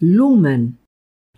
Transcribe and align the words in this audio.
Lumen 0.00 0.80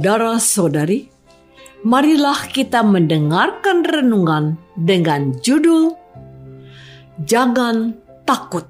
Saudara-saudari, 0.00 1.12
marilah 1.84 2.48
kita 2.48 2.80
mendengarkan 2.80 3.84
renungan 3.84 4.56
dengan 4.72 5.36
judul 5.44 5.92
Jangan 7.28 8.00
Takut. 8.24 8.64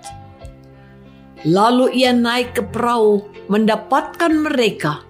Lalu 1.43 2.03
ia 2.03 2.15
naik 2.15 2.55
ke 2.55 2.63
perahu 2.67 3.23
mendapatkan 3.51 4.31
mereka, 4.31 5.03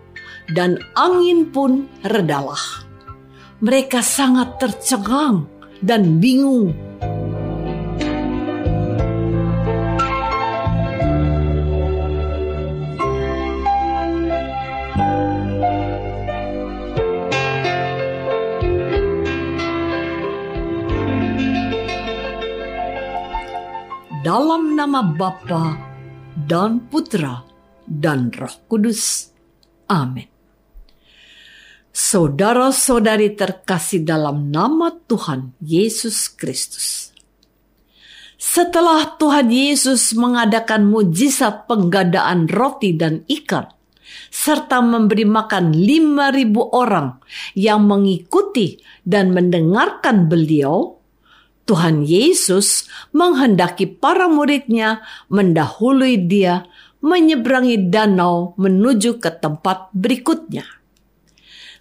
dan 0.52 0.80
angin 0.96 1.52
pun 1.52 1.88
redalah 2.04 2.91
mereka 3.62 4.02
sangat 4.02 4.58
tercengang 4.58 5.46
dan 5.78 6.18
bingung. 6.18 6.74
Dalam 24.22 24.74
nama 24.78 25.02
Bapa 25.06 25.78
dan 26.46 26.82
Putra 26.90 27.42
dan 27.86 28.30
Roh 28.34 28.54
Kudus. 28.66 29.30
Amin. 29.90 30.31
Saudara-saudari 31.92 33.36
terkasih 33.36 34.00
dalam 34.00 34.48
nama 34.48 34.96
Tuhan 35.12 35.52
Yesus 35.60 36.24
Kristus. 36.32 37.12
Setelah 38.40 39.20
Tuhan 39.20 39.52
Yesus 39.52 40.16
mengadakan 40.16 40.88
mujizat 40.88 41.68
penggadaan 41.68 42.48
roti 42.48 42.96
dan 42.96 43.28
ikan, 43.28 43.68
serta 44.32 44.80
memberi 44.80 45.28
makan 45.28 45.76
lima 45.76 46.32
ribu 46.32 46.64
orang 46.72 47.20
yang 47.52 47.84
mengikuti 47.84 48.80
dan 49.04 49.36
mendengarkan 49.36 50.32
beliau, 50.32 50.96
Tuhan 51.68 52.08
Yesus 52.08 52.88
menghendaki 53.12 53.84
para 53.84 54.32
muridnya 54.32 55.04
mendahului 55.28 56.24
dia 56.24 56.64
menyeberangi 57.04 57.92
danau 57.92 58.56
menuju 58.56 59.20
ke 59.20 59.28
tempat 59.28 59.92
berikutnya. 59.92 60.81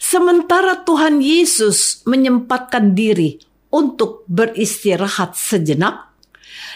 Sementara 0.01 0.81
Tuhan 0.81 1.21
Yesus 1.21 2.01
menyempatkan 2.09 2.97
diri 2.97 3.37
untuk 3.69 4.25
beristirahat 4.25 5.37
sejenak 5.37 6.17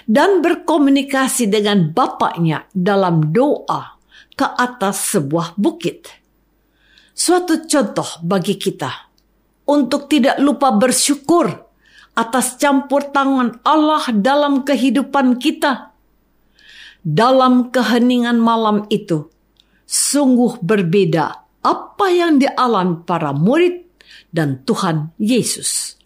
dan 0.06 0.46
berkomunikasi 0.46 1.50
dengan 1.50 1.90
Bapaknya 1.90 2.70
dalam 2.70 3.34
doa 3.34 3.98
ke 4.38 4.46
atas 4.46 5.18
sebuah 5.18 5.58
bukit. 5.58 6.06
Suatu 7.18 7.66
contoh 7.66 8.22
bagi 8.22 8.62
kita 8.62 8.94
untuk 9.66 10.06
tidak 10.06 10.38
lupa 10.38 10.70
bersyukur 10.78 11.50
atas 12.14 12.62
campur 12.62 13.10
tangan 13.10 13.58
Allah 13.66 14.06
dalam 14.14 14.62
kehidupan 14.62 15.42
kita. 15.42 15.98
Dalam 17.02 17.74
keheningan 17.74 18.38
malam 18.38 18.86
itu, 18.94 19.34
sungguh 19.90 20.62
berbeda 20.62 21.45
apa 21.66 22.14
yang 22.14 22.38
dialami 22.38 23.02
para 23.02 23.34
murid 23.34 23.90
dan 24.30 24.62
Tuhan 24.62 25.18
Yesus. 25.18 25.98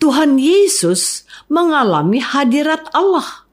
Tuhan 0.00 0.40
Yesus 0.40 1.28
mengalami 1.52 2.18
hadirat 2.24 2.88
Allah, 2.96 3.44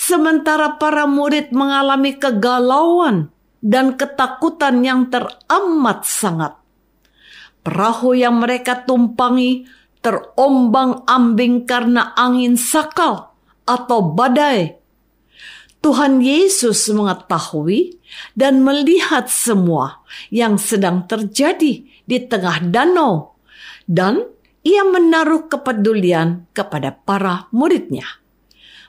sementara 0.00 0.80
para 0.80 1.04
murid 1.04 1.52
mengalami 1.52 2.16
kegalauan 2.16 3.28
dan 3.60 3.94
ketakutan 4.00 4.80
yang 4.80 5.12
teramat 5.12 6.08
sangat. 6.08 6.56
Perahu 7.60 8.16
yang 8.16 8.40
mereka 8.40 8.88
tumpangi 8.88 9.68
terombang-ambing 10.00 11.68
karena 11.68 12.16
angin 12.16 12.56
sakal 12.56 13.34
atau 13.68 14.00
badai. 14.14 14.77
Tuhan 15.78 16.18
Yesus 16.18 16.90
mengetahui 16.90 18.02
dan 18.34 18.66
melihat 18.66 19.30
semua 19.30 20.02
yang 20.28 20.58
sedang 20.58 21.06
terjadi 21.06 21.86
di 21.86 22.18
tengah 22.26 22.66
danau, 22.66 23.38
dan 23.86 24.26
ia 24.66 24.82
menaruh 24.82 25.46
kepedulian 25.46 26.50
kepada 26.50 26.90
para 26.90 27.46
muridnya. 27.54 28.04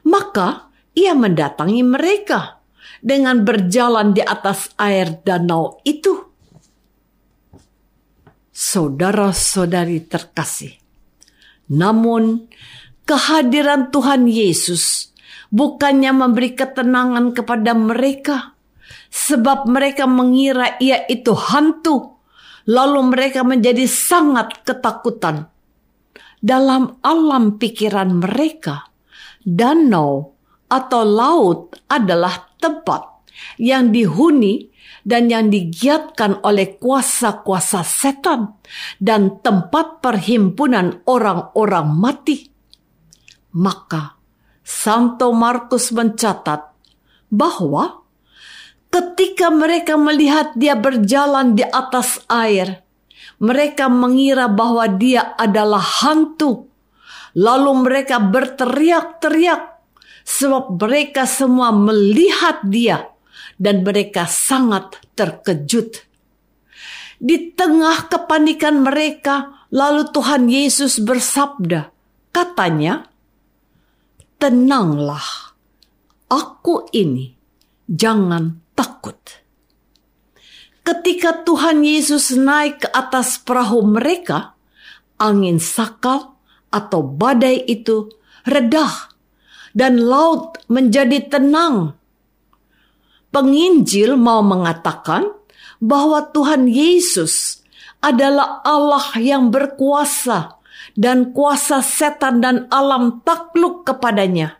Maka 0.01 0.73
ia 0.97 1.13
mendatangi 1.13 1.85
mereka 1.85 2.59
dengan 2.99 3.45
berjalan 3.45 4.11
di 4.11 4.25
atas 4.25 4.73
air 4.75 5.21
danau 5.21 5.77
itu. 5.85 6.25
Saudara-saudari 8.49 10.03
terkasih, 10.03 10.75
namun 11.71 12.51
kehadiran 13.07 13.87
Tuhan 13.87 14.27
Yesus 14.27 15.15
bukannya 15.49 16.11
memberi 16.13 16.53
ketenangan 16.53 17.33
kepada 17.33 17.73
mereka, 17.73 18.57
sebab 19.09 19.69
mereka 19.69 20.05
mengira 20.05 20.77
ia 20.81 21.05
itu 21.09 21.33
hantu, 21.33 22.21
lalu 22.69 23.13
mereka 23.13 23.41
menjadi 23.45 23.85
sangat 23.89 24.61
ketakutan. 24.65 25.49
Dalam 26.39 27.01
alam 27.03 27.59
pikiran 27.59 28.23
mereka, 28.23 28.87
danau 29.43 30.39
atau 30.71 31.01
laut 31.03 31.75
adalah 31.91 32.55
tempat 32.61 33.27
yang 33.59 33.91
dihuni 33.91 34.71
dan 35.03 35.27
yang 35.31 35.49
digiatkan 35.49 36.39
oleh 36.45 36.77
kuasa-kuasa 36.77 37.81
setan 37.83 38.55
dan 39.01 39.41
tempat 39.41 40.03
perhimpunan 40.03 41.01
orang-orang 41.07 41.87
mati. 41.91 42.37
Maka 43.57 44.18
Santo 44.69 45.33
Markus 45.33 45.89
mencatat 45.89 46.61
bahwa 47.33 48.05
ketika 48.93 49.49
mereka 49.49 49.97
melihat 49.97 50.53
dia 50.53 50.77
berjalan 50.77 51.57
di 51.57 51.65
atas 51.65 52.21
air, 52.29 52.85
mereka 53.41 53.89
mengira 53.89 54.45
bahwa 54.45 54.85
dia 54.85 55.33
adalah 55.41 55.81
hantu. 55.81 56.69
Lalu 57.33 57.71
mereka 57.81 58.21
berteriak-teriak 58.21 59.61
sebab 60.21 60.77
mereka 60.77 61.25
semua 61.25 61.73
melihat 61.73 62.61
dia 62.61 63.09
dan 63.57 63.81
mereka 63.81 64.29
sangat 64.29 65.01
terkejut. 65.17 66.05
Di 67.17 67.57
tengah 67.57 68.05
kepanikan 68.05 68.85
mereka, 68.85 69.65
lalu 69.73 70.07
Tuhan 70.13 70.45
Yesus 70.47 71.01
bersabda, 71.01 71.91
katanya, 72.31 73.08
"Tenanglah, 74.39 75.53
aku 76.31 76.87
ini, 76.95 77.35
jangan 77.85 78.63
takut." 78.73 79.19
Ketika 80.81 81.45
Tuhan 81.45 81.85
Yesus 81.85 82.33
naik 82.33 82.81
ke 82.81 82.89
atas 82.89 83.37
perahu 83.37 83.85
mereka, 83.85 84.57
angin 85.21 85.61
sakal 85.61 86.39
atau 86.73 87.03
badai 87.03 87.61
itu 87.67 88.09
redah 88.47 89.11
dan 89.75 90.01
laut 90.01 90.57
menjadi 90.65 91.29
tenang 91.29 91.99
penginjil 93.29 94.17
mau 94.17 94.41
mengatakan 94.41 95.29
bahwa 95.79 96.25
Tuhan 96.33 96.67
Yesus 96.67 97.63
adalah 97.99 98.63
Allah 98.65 99.05
yang 99.19 99.51
berkuasa 99.53 100.58
dan 100.95 101.31
kuasa 101.35 101.83
setan 101.83 102.41
dan 102.43 102.65
alam 102.69 103.21
takluk 103.23 103.87
kepadanya. 103.87 104.57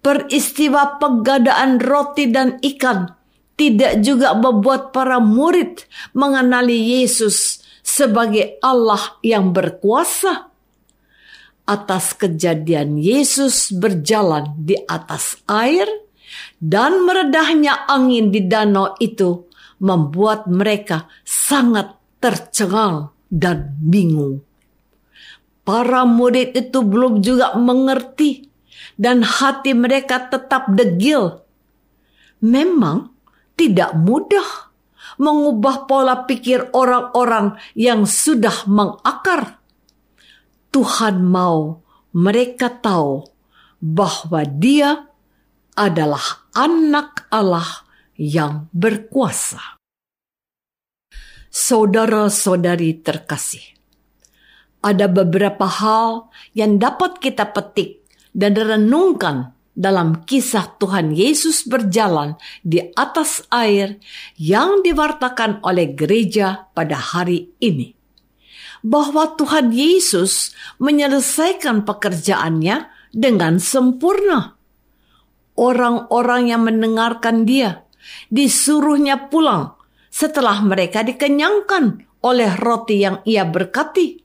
Peristiwa 0.00 0.96
penggadaan 0.96 1.76
roti 1.76 2.32
dan 2.32 2.56
ikan 2.64 3.12
tidak 3.60 4.00
juga 4.00 4.32
membuat 4.32 4.96
para 4.96 5.20
murid 5.20 5.84
mengenali 6.16 6.96
Yesus 6.96 7.60
sebagai 7.84 8.56
Allah 8.64 9.20
yang 9.20 9.52
berkuasa. 9.52 10.48
Atas 11.68 12.16
kejadian 12.16 12.96
Yesus 12.96 13.70
berjalan 13.70 14.56
di 14.56 14.74
atas 14.88 15.38
air, 15.46 15.86
dan 16.58 17.04
meredahnya 17.04 17.86
angin 17.86 18.32
di 18.32 18.48
danau 18.48 18.96
itu 18.98 19.50
membuat 19.80 20.48
mereka 20.48 21.08
sangat 21.22 21.96
tercengang 22.20 23.12
dan 23.32 23.76
bingung. 23.80 24.44
Para 25.70 26.02
murid 26.02 26.58
itu 26.58 26.82
belum 26.82 27.22
juga 27.22 27.54
mengerti 27.54 28.50
dan 28.98 29.22
hati 29.22 29.70
mereka 29.70 30.26
tetap 30.26 30.66
degil. 30.74 31.46
Memang 32.42 33.14
tidak 33.54 33.94
mudah 33.94 34.74
mengubah 35.22 35.86
pola 35.86 36.26
pikir 36.26 36.74
orang-orang 36.74 37.54
yang 37.78 38.02
sudah 38.02 38.66
mengakar. 38.66 39.62
Tuhan 40.74 41.22
mau 41.22 41.86
mereka 42.18 42.66
tahu 42.66 43.30
bahwa 43.78 44.42
Dia 44.50 45.06
adalah 45.78 46.50
anak 46.50 47.30
Allah 47.30 47.86
yang 48.18 48.66
berkuasa. 48.74 49.78
Saudara-saudari 51.46 53.06
terkasih, 53.06 53.79
ada 54.80 55.06
beberapa 55.08 55.68
hal 55.68 56.32
yang 56.56 56.80
dapat 56.80 57.20
kita 57.20 57.52
petik 57.52 58.00
dan 58.32 58.56
renungkan 58.56 59.52
dalam 59.76 60.26
kisah 60.28 60.76
Tuhan 60.76 61.16
Yesus 61.16 61.64
berjalan 61.64 62.36
di 62.60 62.82
atas 62.96 63.44
air 63.48 63.96
yang 64.36 64.84
diwartakan 64.84 65.64
oleh 65.64 65.96
gereja 65.96 66.68
pada 66.76 66.98
hari 66.98 67.54
ini. 67.62 67.96
Bahwa 68.80 69.36
Tuhan 69.36 69.72
Yesus 69.76 70.56
menyelesaikan 70.80 71.84
pekerjaannya 71.84 72.88
dengan 73.12 73.60
sempurna 73.60 74.56
orang-orang 75.60 76.48
yang 76.48 76.64
mendengarkan 76.64 77.44
dia 77.44 77.84
disuruhnya 78.32 79.28
pulang 79.28 79.76
setelah 80.08 80.64
mereka 80.64 81.04
dikenyangkan 81.04 82.08
oleh 82.24 82.50
roti 82.56 83.04
yang 83.04 83.20
ia 83.28 83.44
berkati. 83.44 84.19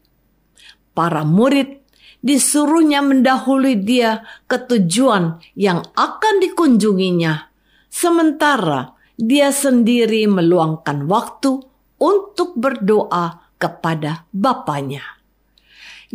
Para 0.95 1.27
murid 1.27 1.83
disuruhnya 2.23 3.03
mendahului 3.03 3.83
dia 3.83 4.23
ke 4.47 4.57
tujuan 4.65 5.43
yang 5.53 5.83
akan 5.93 6.35
dikunjunginya, 6.41 7.51
sementara 7.91 8.95
dia 9.19 9.51
sendiri 9.51 10.25
meluangkan 10.25 11.05
waktu 11.05 11.61
untuk 11.99 12.55
berdoa 12.57 13.53
kepada 13.59 14.27
Bapaknya. 14.31 15.03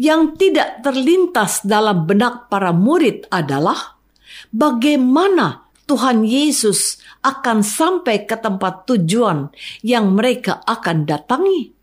Yang 0.01 0.41
tidak 0.41 0.81
terlintas 0.81 1.61
dalam 1.61 2.09
benak 2.09 2.49
para 2.49 2.73
murid 2.73 3.29
adalah 3.29 4.01
bagaimana 4.49 5.69
Tuhan 5.85 6.23
Yesus 6.23 7.03
akan 7.21 7.67
sampai 7.67 8.25
ke 8.25 8.39
tempat 8.39 8.87
tujuan 8.87 9.51
yang 9.83 10.15
mereka 10.15 10.63
akan 10.63 11.05
datangi. 11.05 11.75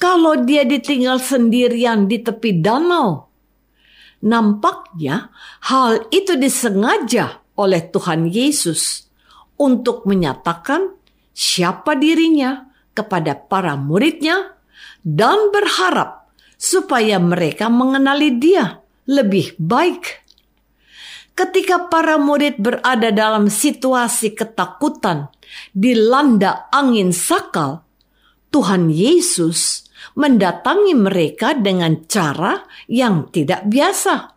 Kalau 0.00 0.48
dia 0.48 0.64
ditinggal 0.64 1.20
sendirian 1.20 2.08
di 2.08 2.24
tepi 2.24 2.64
danau, 2.64 3.28
nampaknya 4.24 5.28
hal 5.68 6.08
itu 6.08 6.40
disengaja 6.40 7.44
oleh 7.60 7.84
Tuhan 7.92 8.24
Yesus 8.32 9.04
untuk 9.60 10.08
menyatakan 10.08 10.96
siapa 11.36 12.00
dirinya 12.00 12.64
kepada 12.96 13.36
para 13.36 13.76
muridnya 13.76 14.56
dan 15.04 15.52
berharap 15.52 16.32
supaya 16.56 17.20
mereka 17.20 17.68
mengenali 17.68 18.40
dia 18.40 18.80
lebih 19.04 19.52
baik. 19.60 20.24
Ketika 21.36 21.92
para 21.92 22.16
murid 22.16 22.56
berada 22.60 23.12
dalam 23.12 23.48
situasi 23.48 24.32
ketakutan, 24.32 25.28
dilanda 25.72 26.68
angin 26.68 27.12
sakal, 27.16 27.84
Tuhan 28.50 28.90
Yesus 28.90 29.86
mendatangi 30.18 30.94
mereka 30.98 31.54
dengan 31.54 32.02
cara 32.10 32.66
yang 32.90 33.30
tidak 33.30 33.66
biasa. 33.70 34.34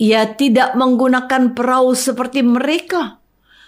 Ia 0.00 0.32
tidak 0.32 0.72
menggunakan 0.80 1.52
perahu 1.52 1.92
seperti 1.92 2.40
mereka, 2.40 3.20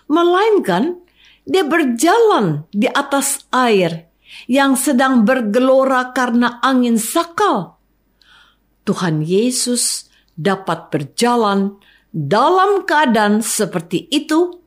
melainkan 0.09 1.04
dia 1.44 1.66
berjalan 1.68 2.64
di 2.73 2.88
atas 2.88 3.44
air 3.52 4.09
yang 4.49 4.73
sedang 4.73 5.28
bergelora 5.28 6.16
karena 6.16 6.56
angin 6.64 6.97
sakal. 6.97 7.76
Tuhan 8.88 9.21
Yesus 9.21 10.09
dapat 10.32 10.88
berjalan 10.88 11.76
dalam 12.09 12.88
keadaan 12.88 13.44
seperti 13.44 14.09
itu, 14.09 14.62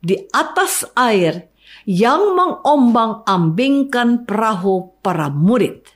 di 0.00 0.16
atas 0.32 0.88
air 0.96 1.49
yang 1.88 2.36
mengombang-ambingkan 2.36 4.28
perahu 4.28 4.94
para 5.00 5.32
murid. 5.32 5.86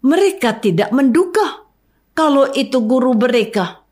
Mereka 0.00 0.64
tidak 0.64 0.90
menduga 0.90 1.68
kalau 2.16 2.48
itu 2.52 2.80
guru 2.84 3.16
mereka. 3.16 3.84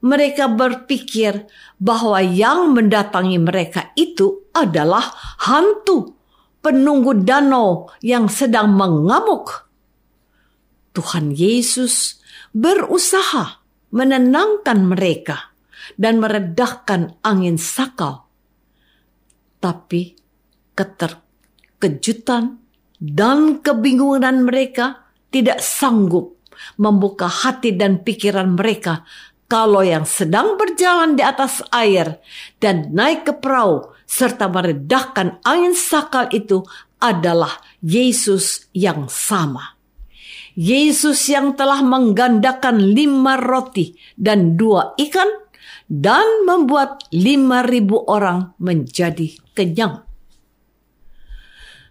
Mereka 0.00 0.56
berpikir 0.56 1.44
bahwa 1.76 2.24
yang 2.24 2.72
mendatangi 2.72 3.36
mereka 3.36 3.92
itu 3.92 4.48
adalah 4.56 5.04
hantu 5.44 6.16
penunggu 6.64 7.20
danau 7.20 7.92
yang 8.00 8.28
sedang 8.32 8.72
mengamuk. 8.72 9.68
Tuhan 10.96 11.36
Yesus 11.36 12.20
berusaha 12.56 13.60
menenangkan 13.92 14.78
mereka 14.88 15.52
dan 16.00 16.22
meredahkan 16.22 17.20
angin 17.24 17.60
sakal. 17.60 18.28
Tapi 19.60 20.16
keterkejutan 20.80 22.56
dan 22.96 23.60
kebingungan 23.60 24.48
mereka 24.48 25.12
tidak 25.28 25.60
sanggup 25.60 26.40
membuka 26.80 27.28
hati 27.28 27.76
dan 27.76 28.00
pikiran 28.00 28.56
mereka 28.56 29.04
kalau 29.50 29.82
yang 29.82 30.06
sedang 30.06 30.54
berjalan 30.54 31.18
di 31.18 31.26
atas 31.26 31.60
air 31.74 32.22
dan 32.62 32.94
naik 32.94 33.26
ke 33.26 33.34
perahu 33.36 33.90
serta 34.06 34.46
meredahkan 34.46 35.42
angin 35.42 35.74
sakal 35.74 36.30
itu 36.30 36.62
adalah 37.02 37.58
Yesus 37.82 38.70
yang 38.76 39.10
sama. 39.10 39.74
Yesus 40.54 41.30
yang 41.30 41.56
telah 41.56 41.80
menggandakan 41.80 42.78
lima 42.94 43.38
roti 43.38 43.96
dan 44.18 44.58
dua 44.58 44.92
ikan 44.98 45.30
dan 45.90 46.46
membuat 46.46 47.06
lima 47.10 47.66
ribu 47.66 48.02
orang 48.06 48.54
menjadi 48.62 49.34
kenyang. 49.56 50.09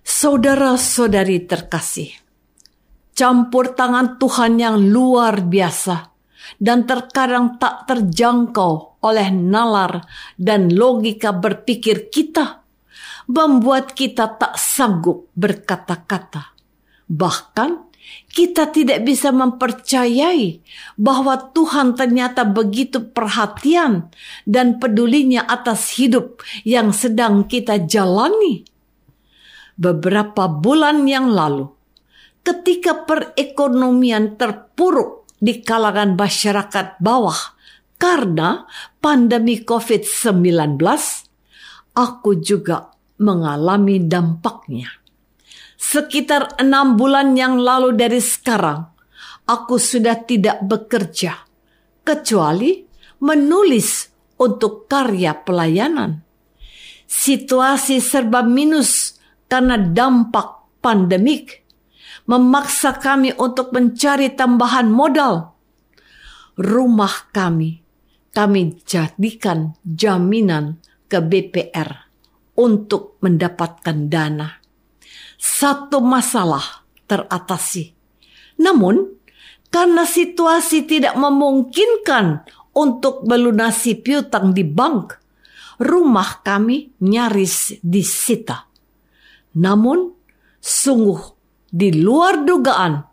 Saudara-saudari 0.10 1.46
terkasih, 1.46 2.10
campur 3.14 3.78
tangan 3.78 4.18
Tuhan 4.18 4.58
yang 4.58 4.82
luar 4.90 5.46
biasa 5.46 6.10
dan 6.58 6.90
terkadang 6.90 7.62
tak 7.62 7.86
terjangkau 7.86 9.06
oleh 9.06 9.30
nalar 9.30 10.02
dan 10.34 10.74
logika 10.74 11.30
berpikir 11.30 12.10
kita, 12.10 12.66
membuat 13.30 13.94
kita 13.94 14.34
tak 14.34 14.58
sanggup 14.58 15.30
berkata-kata. 15.38 16.58
Bahkan 17.06 17.70
kita 18.34 18.74
tidak 18.74 19.06
bisa 19.06 19.30
mempercayai 19.30 20.58
bahwa 20.98 21.38
Tuhan 21.54 21.94
ternyata 21.94 22.50
begitu 22.50 23.14
perhatian 23.14 24.10
dan 24.50 24.82
pedulinya 24.82 25.46
atas 25.46 26.02
hidup 26.02 26.42
yang 26.66 26.90
sedang 26.98 27.46
kita 27.46 27.86
jalani. 27.86 28.79
Beberapa 29.80 30.52
bulan 30.52 31.08
yang 31.08 31.32
lalu, 31.32 31.72
ketika 32.44 33.08
perekonomian 33.08 34.36
terpuruk 34.36 35.24
di 35.40 35.64
kalangan 35.64 36.20
masyarakat 36.20 37.00
bawah 37.00 37.56
karena 37.96 38.68
pandemi 39.00 39.64
COVID-19, 39.64 40.76
aku 41.96 42.32
juga 42.44 42.92
mengalami 43.24 44.04
dampaknya. 44.04 44.92
Sekitar 45.80 46.60
enam 46.60 47.00
bulan 47.00 47.40
yang 47.40 47.56
lalu 47.56 47.96
dari 47.96 48.20
sekarang, 48.20 48.84
aku 49.48 49.80
sudah 49.80 50.20
tidak 50.28 50.60
bekerja, 50.60 51.40
kecuali 52.04 52.84
menulis 53.24 54.12
untuk 54.44 54.92
karya 54.92 55.40
pelayanan. 55.40 56.20
Situasi 57.08 58.04
serba 58.04 58.44
minus 58.44 59.19
karena 59.50 59.76
dampak 59.76 60.80
pandemik 60.80 61.66
memaksa 62.30 62.94
kami 63.02 63.34
untuk 63.34 63.74
mencari 63.74 64.30
tambahan 64.38 64.86
modal. 64.86 65.58
Rumah 66.62 67.34
kami, 67.34 67.82
kami 68.30 68.62
jadikan 68.86 69.74
jaminan 69.82 70.78
ke 71.10 71.18
BPR 71.18 72.14
untuk 72.62 73.18
mendapatkan 73.26 73.98
dana. 74.06 74.62
Satu 75.40 76.04
masalah 76.04 76.86
teratasi. 77.10 77.98
Namun, 78.62 79.18
karena 79.74 80.06
situasi 80.06 80.86
tidak 80.86 81.18
memungkinkan 81.18 82.46
untuk 82.76 83.26
melunasi 83.26 83.98
piutang 83.98 84.54
di 84.54 84.68
bank, 84.68 85.18
rumah 85.82 86.44
kami 86.46 86.94
nyaris 87.02 87.82
disita. 87.82 88.69
Namun, 89.58 90.14
sungguh 90.62 91.22
di 91.70 91.94
luar 91.96 92.46
dugaan, 92.46 93.06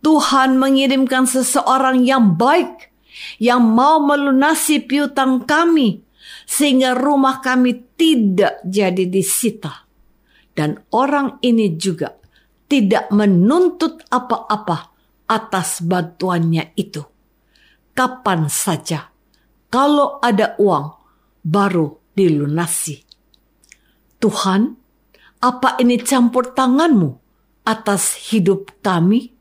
Tuhan 0.00 0.56
mengirimkan 0.56 1.26
seseorang 1.26 2.06
yang 2.06 2.38
baik 2.38 2.94
yang 3.40 3.64
mau 3.64 3.98
melunasi 3.98 4.84
piutang 4.84 5.48
kami 5.48 6.04
sehingga 6.46 6.94
rumah 6.94 7.42
kami 7.42 7.96
tidak 7.98 8.62
jadi 8.62 9.08
disita. 9.08 9.88
Dan 10.56 10.80
orang 10.94 11.36
ini 11.44 11.76
juga 11.76 12.16
tidak 12.64 13.12
menuntut 13.12 14.06
apa-apa 14.08 14.94
atas 15.28 15.84
bantuannya 15.84 16.72
itu. 16.78 17.02
Kapan 17.92 18.48
saja, 18.48 19.08
kalau 19.68 20.22
ada 20.22 20.56
uang, 20.56 20.86
baru 21.44 21.96
dilunasi. 22.16 23.04
Tuhan, 24.16 24.85
apa 25.40 25.76
ini 25.80 26.00
campur 26.00 26.52
tanganmu? 26.56 27.26
atas 27.66 28.30
hidup 28.30 28.70
kami. 28.80 29.34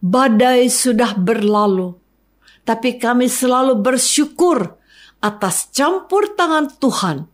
Badai 0.00 0.72
sudah 0.72 1.16
berlalu, 1.16 1.96
tapi 2.64 2.96
kami 2.96 3.28
selalu 3.28 3.80
bersyukur 3.80 4.76
atas 5.20 5.68
campur 5.72 6.32
tangan 6.36 6.72
Tuhan 6.80 7.28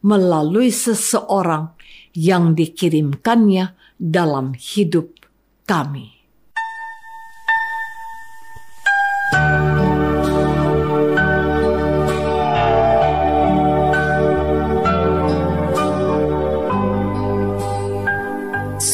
melalui 0.00 0.72
seseorang 0.72 1.76
yang 2.16 2.56
dikirimkannya 2.56 3.76
dalam 4.00 4.56
hidup 4.56 5.12
kami. 5.68 6.15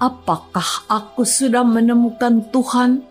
Apakah 0.00 0.88
aku 0.88 1.28
sudah 1.28 1.60
menemukan 1.60 2.48
Tuhan 2.48 3.04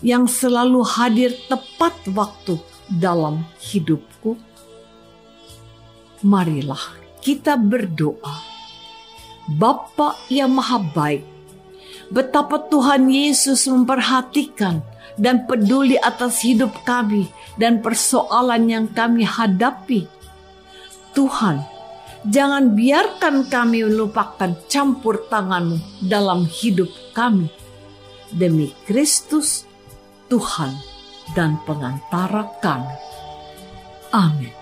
yang 0.00 0.24
selalu 0.24 0.80
hadir 0.88 1.36
tepat 1.52 1.92
waktu 2.16 2.56
dalam 2.88 3.44
hidupku? 3.60 4.40
Marilah 6.24 6.80
kita 7.20 7.60
berdoa. 7.60 8.40
Bapa 9.52 10.16
yang 10.32 10.56
maha 10.56 10.80
baik, 10.80 11.28
betapa 12.08 12.56
Tuhan 12.72 13.12
Yesus 13.12 13.68
memperhatikan 13.68 14.80
dan 15.20 15.44
peduli 15.44 16.00
atas 16.00 16.40
hidup 16.40 16.72
kami 16.88 17.28
dan 17.60 17.84
persoalan 17.84 18.64
yang 18.64 18.86
kami 18.88 19.28
hadapi. 19.28 20.08
Tuhan, 21.12 21.79
Jangan 22.20 22.76
biarkan 22.76 23.48
kami 23.48 23.80
melupakan 23.88 24.52
campur 24.68 25.24
tanganmu 25.32 26.04
dalam 26.04 26.44
hidup 26.44 26.92
kami. 27.16 27.48
Demi 28.28 28.76
Kristus, 28.84 29.64
Tuhan 30.28 30.76
dan 31.32 31.56
pengantara 31.64 32.44
kami. 32.60 32.96
Amin. 34.12 34.52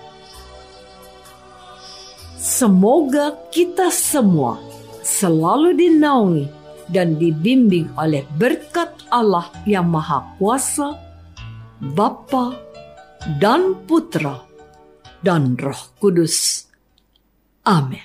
Semoga 2.39 3.35
kita 3.51 3.91
semua 3.91 4.55
selalu 5.03 5.75
dinaungi 5.75 6.47
dan 6.87 7.19
dibimbing 7.19 7.91
oleh 7.99 8.23
berkat 8.39 8.95
Allah 9.11 9.51
yang 9.67 9.91
Maha 9.91 10.23
Kuasa, 10.39 10.95
Bapa 11.91 12.55
dan 13.43 13.75
Putra 13.83 14.39
dan 15.19 15.59
Roh 15.59 15.99
Kudus 15.99 16.68
Amin. 17.69 18.01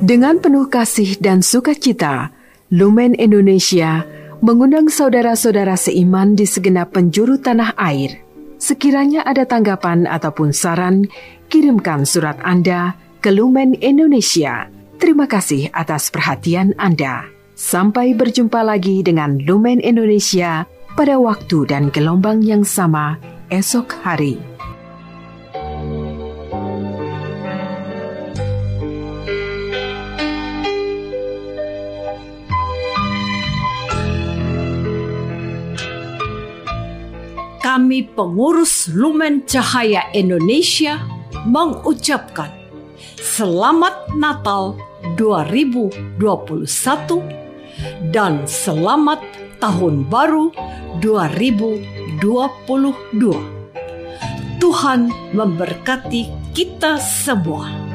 Dengan 0.00 0.40
penuh 0.40 0.72
kasih 0.72 1.20
dan 1.20 1.44
sukacita, 1.44 2.32
Lumen 2.72 3.12
Indonesia 3.12 4.08
mengundang 4.40 4.88
saudara-saudara 4.88 5.76
seiman 5.76 6.32
di 6.32 6.48
segenap 6.48 6.96
penjuru 6.96 7.36
tanah 7.36 7.76
air. 7.76 8.24
Sekiranya 8.56 9.20
ada 9.28 9.44
tanggapan 9.44 10.08
ataupun 10.08 10.56
saran, 10.56 11.04
kirimkan 11.52 12.08
surat 12.08 12.40
Anda 12.40 12.96
ke 13.20 13.28
Lumen 13.28 13.76
Indonesia. 13.84 14.72
Terima 14.96 15.28
kasih 15.28 15.68
atas 15.76 16.08
perhatian 16.08 16.72
Anda. 16.80 17.35
Sampai 17.56 18.12
berjumpa 18.12 18.60
lagi 18.60 19.00
dengan 19.00 19.40
Lumen 19.40 19.80
Indonesia 19.80 20.68
pada 20.92 21.16
waktu 21.16 21.64
dan 21.64 21.88
gelombang 21.88 22.44
yang 22.44 22.60
sama 22.60 23.16
esok 23.48 23.96
hari. 24.04 24.36
Kami 37.64 38.04
pengurus 38.12 38.92
Lumen 38.92 39.48
Cahaya 39.48 40.04
Indonesia 40.12 41.00
mengucapkan 41.48 42.52
Selamat 43.16 44.12
Natal 44.12 44.76
2021 45.16 47.45
dan 48.10 48.44
selamat 48.48 49.22
tahun 49.62 50.06
baru 50.08 50.50
2022. 51.00 52.20
Tuhan 54.56 55.00
memberkati 55.36 56.52
kita 56.56 56.96
semua. 56.98 57.85